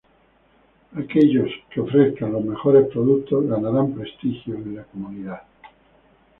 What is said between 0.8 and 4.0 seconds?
Aquellos que ofrezcan los mejores productos ganarán